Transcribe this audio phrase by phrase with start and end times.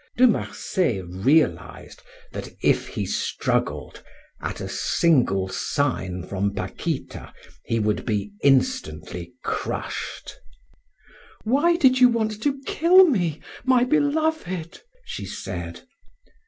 [0.17, 2.01] De Marsay realized
[2.31, 4.03] that, if he struggled,
[4.41, 7.31] at a single sign from Paquita
[7.65, 10.37] he would be instantly crushed.
[11.43, 15.83] "Why did you want to kill me, my beloved?" she said.